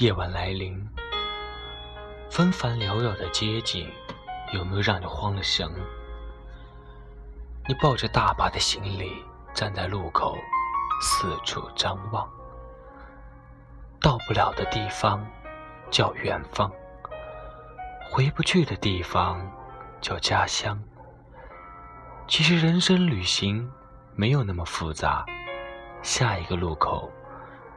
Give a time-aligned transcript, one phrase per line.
[0.00, 0.82] 夜晚来临，
[2.30, 3.86] 纷繁缭绕的街景，
[4.50, 5.70] 有没有让你慌了神？
[7.68, 10.38] 你抱着大把的行李，站在路口，
[11.02, 12.26] 四处张望。
[14.00, 15.22] 到不了的地方
[15.90, 16.72] 叫远方，
[18.10, 19.38] 回不去的地方
[20.00, 20.82] 叫家乡。
[22.26, 23.70] 其实人生旅行
[24.14, 25.26] 没有那么复杂，
[26.00, 27.12] 下一个路口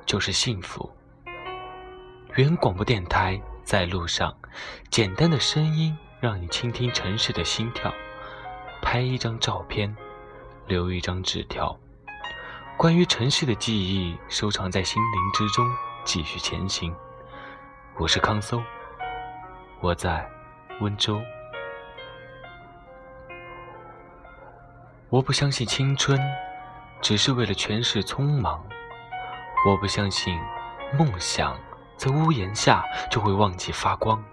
[0.05, 0.89] 就是幸福。
[2.35, 4.35] 原广播电台在路上，
[4.89, 7.93] 简单的声音让你倾听城市的心跳，
[8.81, 9.95] 拍一张照片，
[10.65, 11.77] 留一张纸条，
[12.75, 15.63] 关于城市的记忆收藏在心灵之中，
[16.03, 16.91] 继续前行。
[17.99, 18.59] 我是康搜，
[19.79, 20.27] 我在
[20.81, 21.21] 温州。
[25.09, 26.19] 我不相信青春
[26.99, 28.65] 只是为了诠释匆忙，
[29.67, 30.35] 我不相信
[30.97, 31.55] 梦想。
[31.97, 34.23] 在屋檐下就会忘记发光。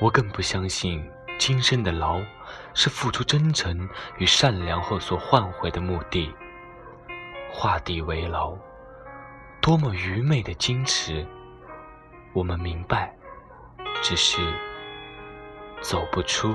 [0.00, 1.06] 我更不相信
[1.38, 2.20] 今生的牢
[2.72, 6.32] 是付出真诚与善良后所换回的目的。
[7.52, 8.56] 画地为牢，
[9.60, 11.26] 多么愚昧的矜持！
[12.32, 13.12] 我们明白，
[14.00, 14.38] 只是
[15.80, 16.54] 走不出。